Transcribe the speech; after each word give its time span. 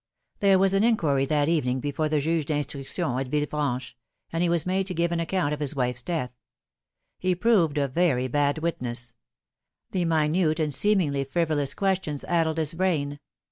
There 0.39 0.57
was 0.57 0.73
an 0.73 0.81
inqniry 0.81 1.27
that 1.27 1.47
evening 1.47 1.79
before 1.79 2.09
the 2.09 2.19
Juge 2.19 2.47
d'Instruction 2.47 3.19
at 3.19 3.27
Villefranche, 3.27 3.93
and 4.33 4.41
he 4.41 4.49
was 4.49 4.65
made 4.65 4.87
to 4.87 4.95
give 4.95 5.11
an 5.11 5.19
account 5.19 5.53
of 5.53 5.59
his 5.59 5.75
wife's 5.75 6.01
death. 6.01 6.31
He 7.19 7.35
proved 7.35 7.77
a 7.77 7.87
very 7.87 8.27
bad 8.27 8.57
witness. 8.57 9.13
r 9.93 9.97
i 9.99 9.99
he 9.99 10.05
minute 10.05 10.59
and 10.59 10.73
seemingly 10.73 11.23
frivolous 11.23 11.75
questions 11.75 12.23
addled 12.23 12.57
his 12.57 12.73
brain. 12.73 13.19